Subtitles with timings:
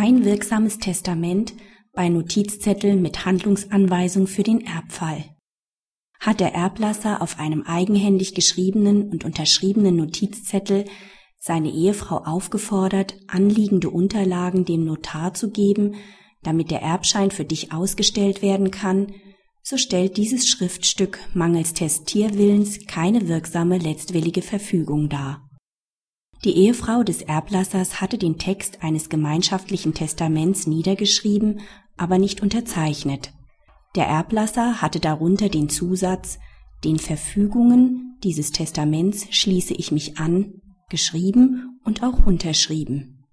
[0.00, 1.52] Kein wirksames Testament
[1.92, 5.36] bei Notizzetteln mit Handlungsanweisung für den Erbfall.
[6.18, 10.86] Hat der Erblasser auf einem eigenhändig geschriebenen und unterschriebenen Notizzettel
[11.38, 15.96] seine Ehefrau aufgefordert, anliegende Unterlagen dem Notar zu geben,
[16.42, 19.12] damit der Erbschein für dich ausgestellt werden kann,
[19.62, 25.49] so stellt dieses Schriftstück mangels Testierwillens keine wirksame letztwillige Verfügung dar.
[26.44, 31.60] Die Ehefrau des Erblassers hatte den Text eines gemeinschaftlichen Testaments niedergeschrieben,
[31.98, 33.34] aber nicht unterzeichnet.
[33.94, 36.38] Der Erblasser hatte darunter den Zusatz
[36.82, 40.54] Den Verfügungen dieses Testaments schließe ich mich an
[40.88, 43.26] geschrieben und auch unterschrieben.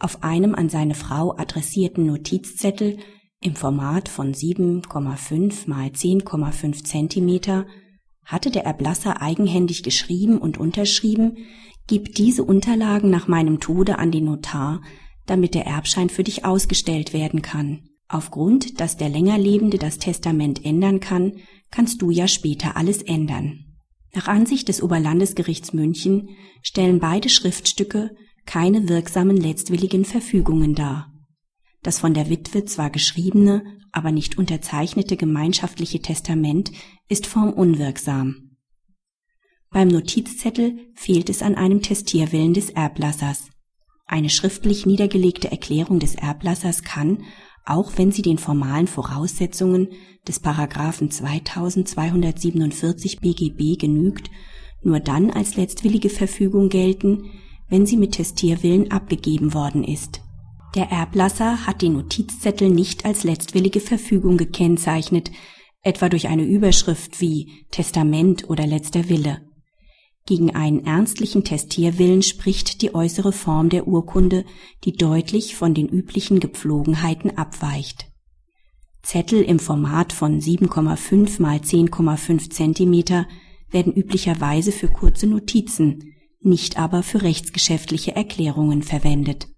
[0.00, 2.98] Auf einem an seine Frau adressierten Notizzettel
[3.40, 7.66] im Format von 7,5 mal 10,5 Zentimeter
[8.24, 11.38] hatte der Erblasser eigenhändig geschrieben und unterschrieben,
[11.88, 14.82] Gib diese Unterlagen nach meinem Tode an den Notar,
[15.24, 17.88] damit der Erbschein für dich ausgestellt werden kann.
[18.08, 21.32] Aufgrund, dass der Längerlebende das Testament ändern kann,
[21.70, 23.64] kannst du ja später alles ändern.
[24.14, 26.28] Nach Ansicht des Oberlandesgerichts München
[26.62, 31.12] stellen beide Schriftstücke keine wirksamen letztwilligen Verfügungen dar.
[31.82, 36.70] Das von der Witwe zwar geschriebene, aber nicht unterzeichnete gemeinschaftliche Testament
[37.08, 38.47] ist formunwirksam.
[39.70, 43.50] Beim Notizzettel fehlt es an einem Testierwillen des Erblassers.
[44.06, 47.24] Eine schriftlich niedergelegte Erklärung des Erblassers kann,
[47.66, 49.88] auch wenn sie den formalen Voraussetzungen
[50.26, 54.30] des Paragraphen 2247 BGB genügt,
[54.82, 57.30] nur dann als letztwillige Verfügung gelten,
[57.68, 60.22] wenn sie mit Testierwillen abgegeben worden ist.
[60.74, 65.30] Der Erblasser hat den Notizzettel nicht als letztwillige Verfügung gekennzeichnet,
[65.82, 69.47] etwa durch eine Überschrift wie Testament oder letzter Wille.
[70.28, 74.44] Gegen einen ernstlichen Testierwillen spricht die äußere Form der Urkunde,
[74.84, 78.12] die deutlich von den üblichen Gepflogenheiten abweicht.
[79.02, 83.26] Zettel im Format von 7,5 mal 10,5 Zentimeter
[83.70, 86.12] werden üblicherweise für kurze Notizen,
[86.42, 89.48] nicht aber für rechtsgeschäftliche Erklärungen verwendet.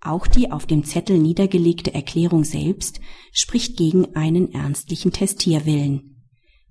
[0.00, 2.98] Auch die auf dem Zettel niedergelegte Erklärung selbst
[3.30, 6.24] spricht gegen einen ernstlichen Testierwillen.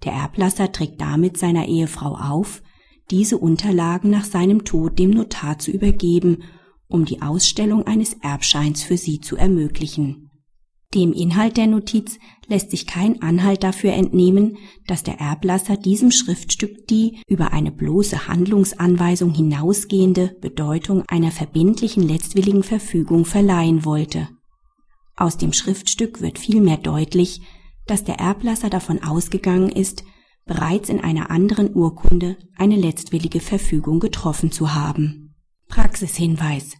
[0.06, 2.64] Der Erblasser trägt damit seiner Ehefrau auf,
[3.12, 6.44] diese Unterlagen nach seinem Tod dem Notar zu übergeben,
[6.88, 10.30] um die Ausstellung eines Erbscheins für sie zu ermöglichen.
[10.94, 14.58] Dem Inhalt der Notiz lässt sich kein Anhalt dafür entnehmen,
[14.88, 22.64] dass der Erblasser diesem Schriftstück die über eine bloße Handlungsanweisung hinausgehende Bedeutung einer verbindlichen letztwilligen
[22.64, 24.28] Verfügung verleihen wollte.
[25.16, 27.42] Aus dem Schriftstück wird vielmehr deutlich,
[27.88, 30.04] dass der Erblasser davon ausgegangen ist,
[30.46, 35.35] bereits in einer anderen Urkunde eine letztwillige Verfügung getroffen zu haben.
[35.68, 36.78] Praxishinweis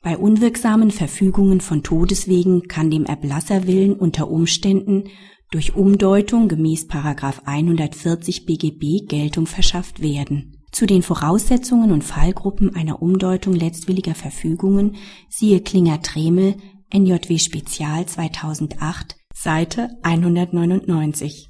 [0.00, 5.04] bei unwirksamen Verfügungen von Todeswegen kann dem Erblasserwillen unter Umständen
[5.50, 6.86] durch Umdeutung gemäß
[7.44, 10.62] 140 BGB Geltung verschafft werden.
[10.70, 14.96] Zu den Voraussetzungen und Fallgruppen einer Umdeutung letztwilliger Verfügungen
[15.28, 16.56] siehe Klinger-Tremel
[16.94, 21.47] NJW Spezial 2008 Seite 199